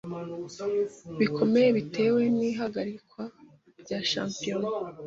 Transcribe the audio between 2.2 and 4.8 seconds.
n'ihagarikwa rya shampiyona